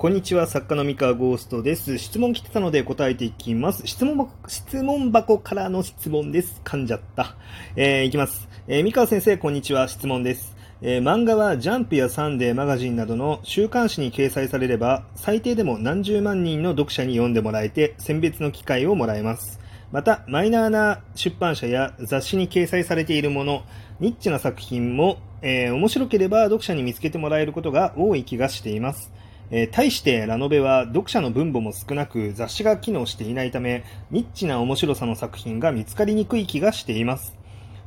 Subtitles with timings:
[0.00, 1.98] こんにちは、作家の三河ゴーストです。
[1.98, 3.86] 質問来てたので答えていきます。
[3.86, 6.62] 質問箱、質問箱からの質問です。
[6.64, 7.36] 噛んじゃった。
[7.76, 8.48] えー、いきます。
[8.66, 9.88] えー、三河先生、こんにちは。
[9.88, 10.56] 質問です。
[10.80, 19.60] えー、漫画はジャンプやサンデーマガジンなどの週刊誌に掲載されれば、最低でも何十万人の読者に読んでもらえて、選別の機会をもらえます。
[19.92, 23.64] また、マイナーな出版社や雑誌に掲載されているもの、
[24.00, 29.12] ニッチな作品も、えー、面白ければ読者に見つけてもらえることが多い気がしています。
[29.50, 37.36] えー、対してラノベは読者の分母も少なく雑誌が機能していないため、ニッチな面白さの作品が見つかりにくい気がしています。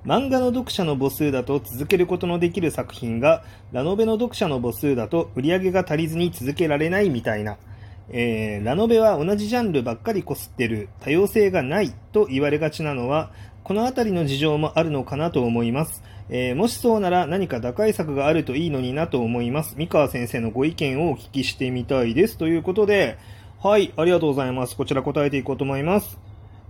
[0.06, 7.58] 漫画の読者の母数だと続けることのできる作品が、ラノベの読者の母数だと売り上げが足りずに続けられないみたいな。
[8.10, 13.32] えー、ラノベは同じジャンルばっかりこすってる、多様性がないと言われがちなのは、
[13.64, 16.04] このあたりの事情もあるのかなと思います。
[16.30, 19.76] えー、もしそうなら何か打開策があるといいのになと思います。
[19.78, 22.38] 三河先生のご意見をお聞きしてみたいです。
[22.38, 23.18] ということで、
[23.62, 24.76] はい、ありがとうございます。
[24.76, 26.20] こちら答えていこうと思います。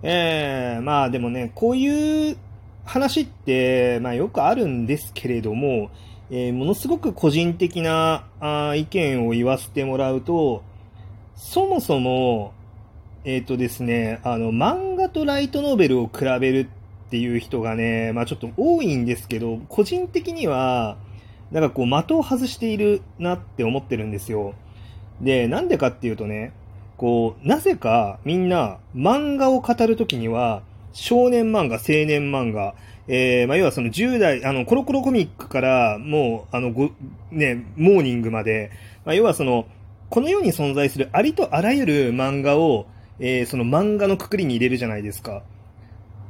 [0.01, 2.37] えー、まあでもね、こういう
[2.83, 5.91] 話って、まあよくあるんですけれども、
[6.29, 10.63] えー、ものすごく個人的なあ意見を言わせてもらうと、
[11.35, 12.53] そもそも、
[13.25, 16.69] えっ、ー、とですね、あの、漫画とライトノベルを比べる
[17.13, 20.97] っていう人がね、まあちょっと多いんですけど、個人的には、
[21.51, 24.55] なんかこう的を外しているなって思ってるんですよ。
[25.21, 26.53] で、なんでかっていうとね、
[26.97, 32.73] こう、なぜかみんな漫画を語るときには、少年漫画、青年漫画、
[33.07, 36.89] えー、まあ、要はその10代、あの、コロコロコミックから、もう、あの、ご、
[37.29, 38.71] ね、モーニングまで、
[39.05, 39.67] まあ、要はその、
[40.09, 42.87] この世に存在するありとあらゆる漫画を、
[43.19, 45.43] えー、その漫画のくくりに入れるじゃないですか。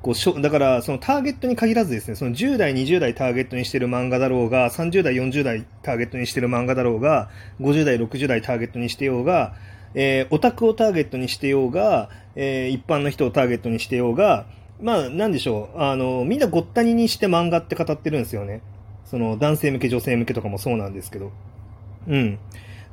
[0.03, 7.29] こうしょだから、そのターゲットに限らずですね、その10代、20代ターゲットにしてる漫画だろうが、30代、40代ターゲットにしてる漫画だろうが、
[7.61, 9.55] 50代、60代ターゲットにしてようが、
[9.95, 14.45] えー、オタクをターゲットにしてようが、えー、一般の人をターゲットにしてようが、
[14.81, 18.61] まあ、なんでしょう、あの、みんなごったににして漫画って語ってるんですよね。
[19.05, 21.31] その、男性向け、女性向けとかもそうなんですけど。
[22.09, 22.39] うん。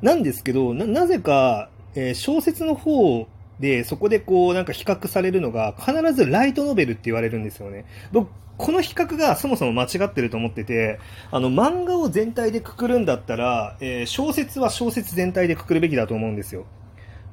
[0.01, 3.27] なんですけど、な、なぜか、えー、小説の方
[3.61, 7.85] で、そこでこう、なんか比較されるのが、必ずライトノベルって言われるんですよね。
[8.11, 10.99] 僕、この比較がそもそも間違ってると思ってて、
[11.31, 16.67] あの、漫画を全体でくくるんだったら、えー、小説は小説全体でくくるべきだと思うんですよ。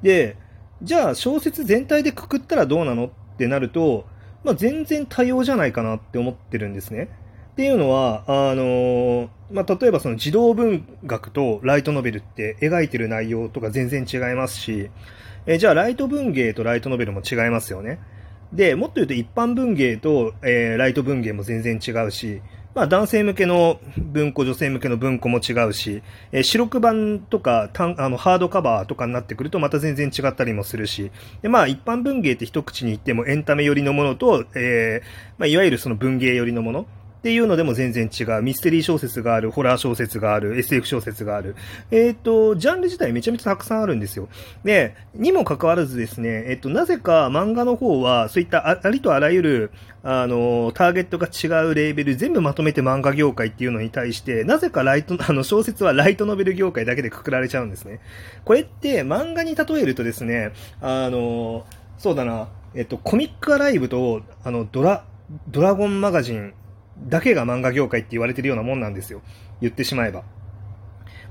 [0.02, 0.36] で、
[0.82, 4.06] じゃあ小説全体でくくったらどうなのってなると、
[4.44, 7.08] まあ、全然多様じゃないかなって思ってるんですね。
[7.52, 14.90] っていうのは、あの、まあ、例えばその児童文学とライトノベルって描いてる内容とか全然違いますし、
[15.50, 17.98] え、じゃあライト文芸とライトノベルも違いますよね。
[18.52, 22.42] で、もっと言うと一般文芸と、えー、ライト文芸も全然違うし、
[22.74, 31.10] まあ男性向けの文庫、女性向けの文庫も違うし、えー、白黒板とかあのハードカバーとかになってくるとまた全然違ったりもするし、
[31.40, 35.06] でまあ一般文芸って一口に言ってもエンタメ寄りのものと、えー、
[35.38, 36.86] まあいわゆるその文芸寄りのもの、
[37.18, 38.42] っていうのでも全然違う。
[38.42, 41.56] ミステリー小説がある、ホラー小説がある、SF 小説がある。
[41.90, 44.28] えっ、ー、と、ジャンル自体めちゃめちゃたくさんあるんですよ。
[44.62, 49.70] で、にもかかわらずですね、えっ、ー、と、なぜか漫画の方は、そういったありとあらゆる、
[50.04, 57.98] あの、ターゲットが違うレーベル全部まとめて漫画業界っていうのに対して、なぜかライト、 あの、小説はライトノベル業界だけでくくられちゃうんですね。
[58.44, 61.66] これって漫画に例えるとですね、あの、
[61.98, 65.04] そうだな、えっと、コミックアライブと、あの、ドラ、
[65.48, 66.54] ドラゴンマガジン
[67.06, 69.22] だけが漫画業界って言われてるようなもんなんですよ。
[69.60, 70.24] 言ってしまえば。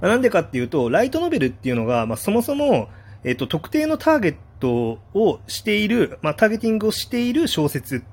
[0.01, 2.89] まあ、なんでかっていうと、ライトノベルっていうのが、まあ、そもそも、
[3.23, 8.03] えっ、と、特定のターゲットをしている、まあ、ターゲティングをしている小説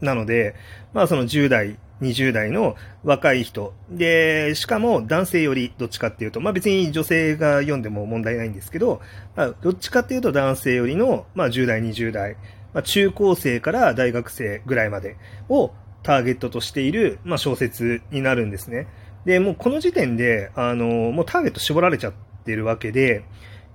[0.00, 0.54] なので、
[0.92, 3.72] まあ、その10代、20代の若い人。
[3.90, 9.00] で、しかも男性よりどっちかっていうと、まあ別に女性が読んでも問題ないんですけど、
[9.36, 12.36] まあ、どっちかっていうと男性よりの、まあ10代、20代、
[12.74, 15.16] まあ中高生から大学生ぐらいまで
[15.48, 15.72] を、
[16.02, 18.88] ターゲットとしている、まあ、小説になるんですね。
[19.24, 22.12] で、もうこの時点で、あの、もうターゲット絞られちゃっ
[22.44, 23.24] てるわけで、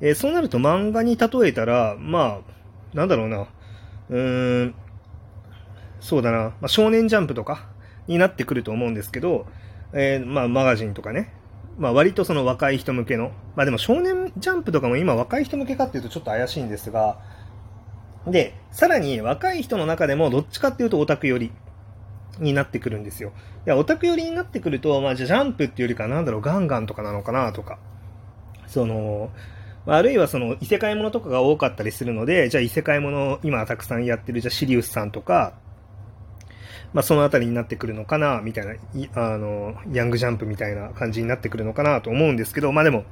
[0.01, 3.47] えー、そうなると漫画に例えたら、まあ、なんだろうな、
[4.09, 4.75] うーん、
[5.99, 7.69] そうだな、まあ、少年ジャンプとか
[8.07, 9.45] になってくると思うんですけど、
[9.93, 11.33] えー、まあ、マガジンとかね、
[11.77, 17.19] まあ、割とその若い人向けの、まあでも少年ジャンプとかも今若い人向けかっていうとちょっと怪しいんですが、
[18.25, 21.51] で、さらに若い人の中でもどっちかっていうとオタク寄り。
[22.39, 23.31] になってくるんですよ。
[23.65, 27.79] いや、オタク寄りになってくると、まあ、じゃジャンプっていうよりか、なんだろう、ガンガンとかなのかなとか。
[28.67, 29.31] その、
[29.85, 35.53] あるいはその異世界ものとかが多かったりするので、じゃあ異世界もの今たくさんやってる、じゃあシリウスさんとか、
[36.93, 38.73] まあそのあたりになってくるのかな、みたいな、
[39.15, 43.05] あの、ヤングジャンプみたいな感じになってくるのかなと思うんですけど、まあでも、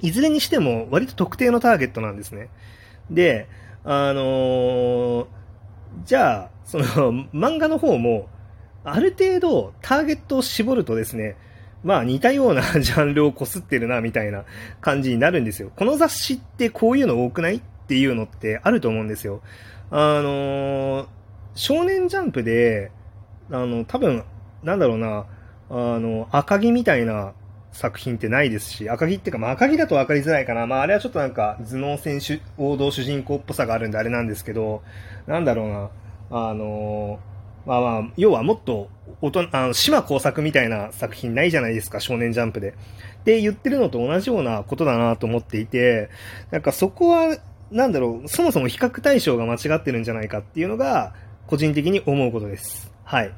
[0.00, 2.48] いずれにしても割と特定のターゲットなんですね。
[3.10, 3.46] で、
[3.84, 5.26] あのー、
[6.04, 6.84] じゃあ、その
[7.34, 8.28] 漫画の方も、
[8.84, 11.36] ある程度ターゲットを絞るとですね、
[11.84, 14.44] まあ似たような ジャンルをこすってるなみたいな
[14.80, 15.70] 感じになるんですよ。
[15.76, 19.42] この雑誌ってこういうの多くないっていうのってあると思うんですよ。
[19.90, 21.06] あのー、
[21.54, 22.90] 少年ジャンプで、
[23.50, 24.24] あの、多分、
[24.62, 25.26] なんだろうな、
[25.68, 27.32] あの、赤木みたいな
[27.72, 30.68] 作品ってないですし、赤木ってか、まあ、赤木だと分かりづらいかな。
[30.68, 34.82] まあ、あれはちょっとなんか、頭脳選手、王道主人公っぽさがあるんであれなんですけど、
[35.26, 35.90] なんだろうな、
[36.30, 37.29] あのー
[37.66, 38.88] まあまあ、要はもっと、
[39.20, 42.70] 大人、あの、島工作みたいな作品ないじゃないですか、少年ジャンプで。
[42.70, 46.08] って言ってるのと同じようなことだなと思っていて、
[46.50, 47.36] なんかそこは、
[47.70, 51.14] なんだろう、そもそも比較対象が間違ってるんじゃないかっていうのが、
[51.46, 52.92] 個人的に思うことです。
[53.04, 53.32] はい。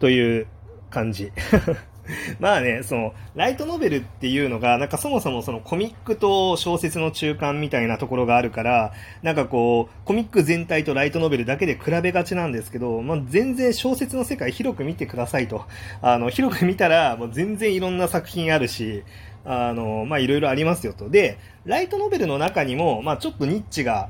[0.00, 0.46] という
[0.90, 1.30] 感じ。
[2.38, 8.92] まあね、その、ライトノベルっていうのが、なんかそもそもそのコミックと小説の中間みたいなところがあるから、
[9.22, 15.64] なんかこう、コミック全体とライトノベルだけで比べがちなんですけど、まあ全然小説の世界広く見てくださいと。
[16.02, 19.02] あの、広く見たら、もう全然いろんな作品あるし、
[19.44, 21.08] あの、まあいろいろありますよと。
[21.08, 24.08] で、ライトノベルの中にも、まあちょっとニッチが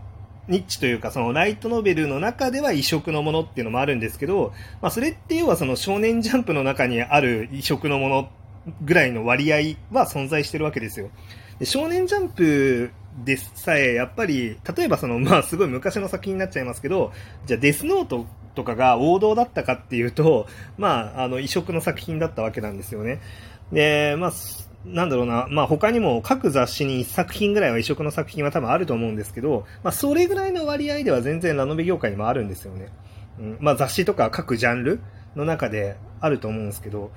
[0.49, 4.52] ニッチというか、そのライトノベルの中では異色のものっていうのもあるんですけど、
[4.82, 8.29] まあそれって要はその少年ジャンプの中にある異色のもの
[8.82, 11.11] ぐらいの割合は存在してるわけですよ。
[11.58, 12.91] で少年ジャンプ
[13.25, 17.12] でさえ、やっぱり、例えばその、まあすごい昔の作品になっちゃいますけど、
[17.47, 20.46] じゃあデスノートとかが王道だったかっていうと、
[20.78, 23.20] まあ、あの、異色の作品だったわけなんですよね。
[23.72, 24.32] で、まあ、
[24.84, 32.88] なんだろうな、まあ他にも各雑誌に1作品ぐらいは異色の作品は多分あると思うんですけど、まあそれぐらいの割合では全然ラノベ業界にもあるんですよね。
[33.38, 35.00] うん、まあ雑誌とか各ジャンル
[35.36, 37.12] の中であると思うんですけど、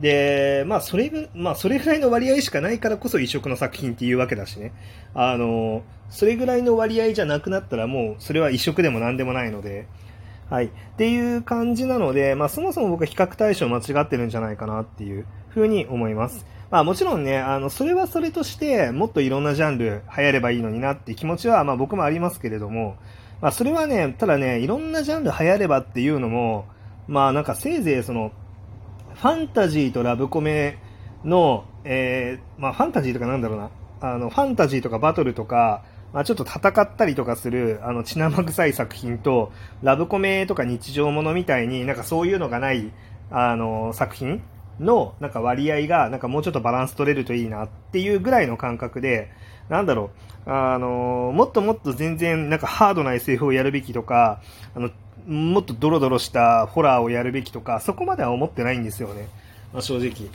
[0.00, 4.72] で、まあそれぐ、まあそれぐらいの割合しかないからこそ異色の作品っていうわけだしね。
[5.12, 9.86] あの、それぐらいの割合じゃなくなったらもうそれは異色でも何でもないので、
[10.50, 10.66] はい。
[10.66, 16.44] っていう感じなので、まあそもそも僕は比較対象間違ってるんじゃないかなっていうふうに思います。
[16.72, 22.96] まあもちろんね、あの、それはそれとして、もっといろんなジャンル流行ればいいのになって気持ちは、まあ僕もありますけれども、
[23.40, 26.66] まあそれはね、ただね、いろんなジャンル流行ればっていうのも、
[27.06, 28.32] まあなんかせいぜいその、
[29.14, 30.78] ファンタジーとラブコメ
[31.24, 33.70] の、えー、まあファンタジーとかなんだろうな、
[34.00, 39.52] あの、ファンタジーとかバトルとか、まあ、ちょっと戦ったりとかする、あの、血生臭い作品と、
[39.82, 42.90] ラブコメとか日常ものみたいになんかそういうのがない、
[43.30, 44.42] あの、作品
[44.80, 49.30] のなんか割合がなんかもうちょっとバランス取れるといいなっていうぐらいの感覚で、
[49.68, 50.10] なんだろ
[50.46, 54.40] う、あのもっともっと全然なんかハードな SF をやるべきとか、
[54.74, 54.90] あの、
[55.26, 59.28] もっとドロドロしたホラーをやるべきとか、そこまでは思ってないんですよね。
[59.72, 60.28] まあ、正直。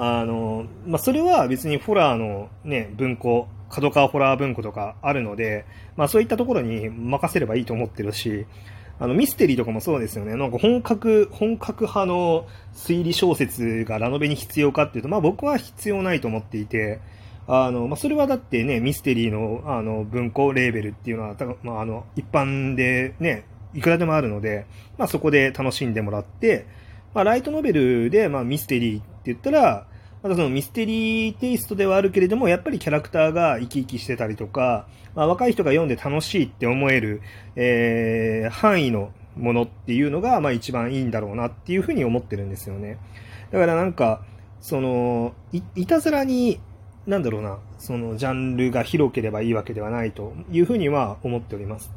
[0.00, 5.64] あのまあ、それは別にホラーのね、文庫、角川ホラー文庫とかあるので、
[5.96, 8.46] まあそういったところに任せればいいと思ってるし、
[9.00, 10.34] あの、ミステリーとかもそうですよね。
[10.34, 17.00] なんか本格、本格派の推理小説がラノベに必要かっていうと、まあ僕は必要ないと思っていて、
[17.46, 23.44] あの、まあそれはだってね、ミステリーの、あの、文庫レーベルっていうのは、まああの、一般でね、
[23.74, 24.66] いくらでもあるので、
[24.96, 26.66] まあそこで楽しんでもらって、
[27.14, 29.86] まあライトノベルで、まあミステリーって言ったら、
[30.28, 37.22] またそのミステリーテイストではあるけれども、やっぱりキャラクターが生き生きしてたりとか、まあ、若い人が読んで楽しいって思える、
[37.56, 42.98] えー、範囲のものっていうのが、まあ一番いいんだろうなっていうふうに思ってるんですよね。
[43.50, 44.22] だからなんか、
[44.60, 46.60] その、いいたずらに、
[47.06, 51.90] なんだろうな、そのジャンルが広ければいいわけではないというふうには思っております。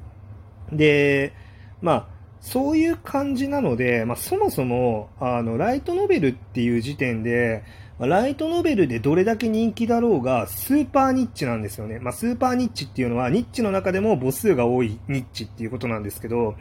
[0.72, 1.34] で、
[1.82, 7.64] まあ、そういう感じなので、まあ、そもそも、あの、ライトノベルっていう時点で、
[8.00, 12.00] まあ、ライトノベルでどれだけ人気だろうが、スーパーニッチなんですよね。
[12.00, 16.56] まあ、スーパーニッチっていうのは、ニッチの中でも母数が多いニッチっていうことなんですけど、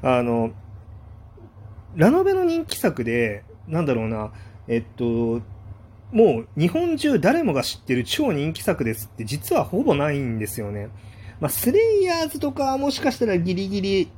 [0.00, 0.52] あの、
[1.96, 4.32] ラノベの人気作で、なんだろうな、
[4.68, 5.42] えっと、
[6.12, 10.88] もう日本中誰もが知ってる超人気作ですって実はほぼないんですよね。
[11.40, 14.08] まあ、スレイヤーズとかもしかしたらギリギリ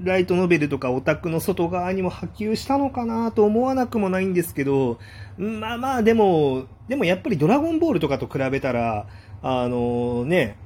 [0.00, 4.98] ライトノベルとかオタクの外側にも波及したのかなと思わなくもないんですけど、
[5.38, 9.06] まあまあでも、でもやっぱりドラゴンボールとかと比べたら、
[9.42, 10.56] あのね、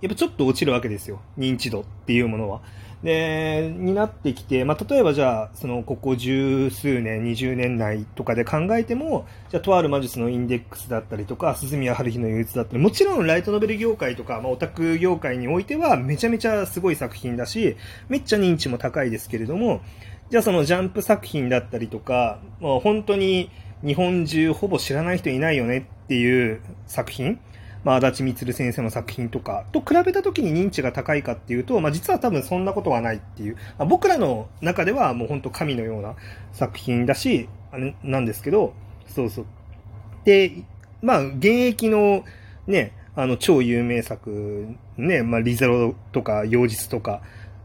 [0.00, 1.20] やっぱちょっと落ちるわけですよ。
[1.38, 2.62] 認知度っていうものは。
[3.04, 17.76] で、になってきて、まあ、例えばじゃあ、その、ここ十数年、20年内とかで考えても、じゃあ、とある魔術のインデックスだったりとか、鈴宮春日の憂鬱だったり、もちろんライトノベル業界とか、まあ、オタク業界においては、めちゃめちゃすごい作品だし、
[18.08, 19.82] めっちゃ認知も高いですけれども、
[20.30, 23.50] じゃあそのジャンプ作品だったりとか、もう本当に
[23.84, 27.38] 日本中ほぼ知らない人いないよねっていう作品、
[27.84, 36.16] まあ、足立光先生の作品とかと比べた時に認知が高いかっていうと、まあ、実は多分そんなことはないっていう、まあ、僕らの中ではもう本当神のような
[36.52, 38.74] 作品だし、あれなんですけど、
[39.06, 39.46] そうそう。
[40.24, 40.64] で、
[41.02, 42.24] まあ、現役の
[42.66, 47.22] ね、あの、超有名作、ね、まあ、リゼロとか、よう実とか、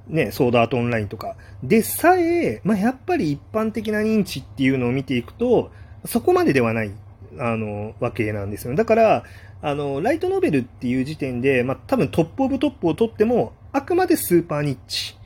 [0.08, 5.72] ね、ソードアートオンラインとか、でさえ、まあ、やっぱり一般的な認知っていうのを見ていくと、
[6.06, 6.92] そこまでではない、
[7.38, 8.76] あの、わけなんですよ。
[8.76, 9.24] だから、
[9.62, 15.18] あの、ライトノベルっていう時点で、まあ、多分 top of top を取っても、あくまでスーパーニッチ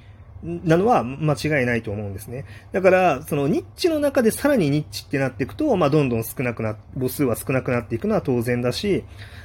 [0.44, 2.46] なのは間違いないと思うんですね。
[2.72, 9.04] だから、そのニッチの中でさらにニッチってなっていくと、まあ、どんどん少なくな、母数は少なくなっていくのは当然だし、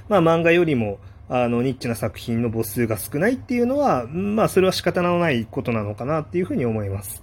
[0.09, 0.99] まあ、漫画よりも、
[1.29, 7.23] あの、ニッチな作品の母数が少ないっていうのは、まあ、それは仕方のないことなのかなっていうふうに思います。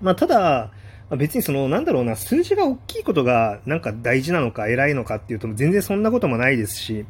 [0.00, 0.72] まあ、ただ、
[1.10, 7.06] 別にその、なんだろうな、数字が大きいことがなんか大事なのか偉いのかっていうと全然そんなこともないですし、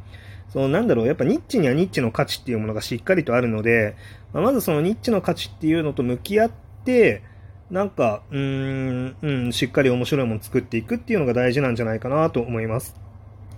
[0.53, 3.97] そのなんだろう、やっぱニッチにはニッチの価値っていうものがしっかりとあるので、
[4.35, 6.51] まあ、まずそのニッチの価値っていうのと向き合っ
[6.85, 7.23] て、
[7.71, 12.95] なんか、うーん、うん、しっかり面白いもの作っていくっていうのが大事なんじゃないかなと思います。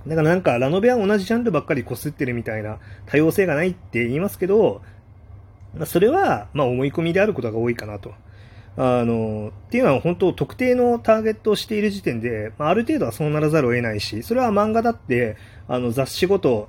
[0.07, 4.81] だからなんか、ラノベは同じジャンルばっかり擦ってるみたいな多様性がないって言いますけど、
[5.77, 8.15] まあ、それは、まあ思い込みであることが多いかなと。
[8.81, 16.69] あの、っていうのは本当特定のターゲットをしている時点で、まあ、る程度はそうならざるを得ないし、それは漫画だって、あの雑誌ごと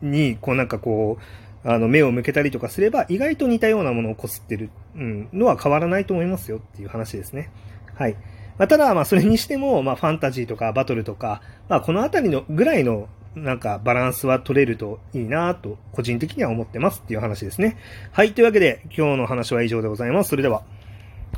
[0.00, 1.18] に、こうなんかこ
[1.64, 7.50] う、あの目を向けたりとかすれば、意外と似たようなものをこすってる、うん、のは変わらないと思いますよっていう話ですね。
[7.96, 8.12] はい。
[8.56, 17.76] まあ、ただ、まあそれにしても、まあファンタジーとかバトルとか、まあこのあたりのぐらいのなんかバランスは取れるといいなと個人的には思ってますっていう話ですね。
[18.12, 18.34] はい。
[18.34, 20.30] というわけで今日の話は以上でございます。
[20.30, 20.62] それでは。